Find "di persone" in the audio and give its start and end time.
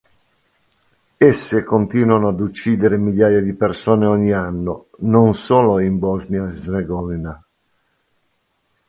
3.39-4.07